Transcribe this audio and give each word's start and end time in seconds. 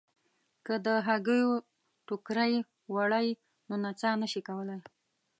که 0.65 0.73
د 0.85 0.87
هګیو 1.07 1.51
ټوکرۍ 2.07 2.53
وړئ 2.93 3.27
نو 3.67 3.75
نڅا 3.83 4.11
نه 4.21 4.27
شئ 4.31 4.41
کولای. 4.47 4.79